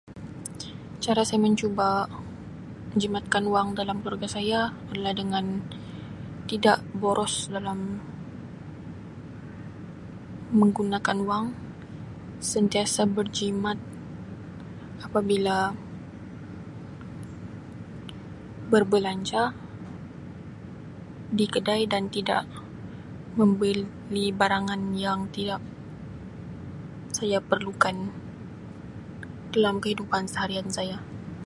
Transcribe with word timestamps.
Cara 1.03 1.21
saya 1.27 1.39
mencuba 1.47 1.89
jimatkan 3.01 3.45
wang 3.53 3.67
dalam 3.79 3.97
keluarga 4.01 4.27
saya 4.37 4.59
adalah 4.91 5.13
dengan 5.21 5.45
tidak 6.51 6.77
boros 7.01 7.33
dalam 7.55 7.79
menggunakan 10.59 11.17
wang 11.29 11.45
sentiasa 12.51 13.01
berjimat 13.17 13.77
apabila 15.05 15.57
berbelanja 18.73 19.43
di 21.37 21.45
kedai 21.53 21.83
dan 21.93 22.03
tidak 22.15 22.43
membeli 23.39 24.27
barangan 24.39 24.81
yang 25.05 25.19
tidak 25.35 25.61
saya 27.17 27.37
perlukan 27.51 27.95
dalam 29.53 29.75
kehidupan 29.83 30.23
seharian 30.31 30.69
saya. 30.77 30.97